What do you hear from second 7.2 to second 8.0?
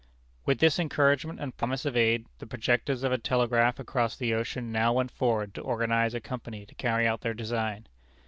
their design.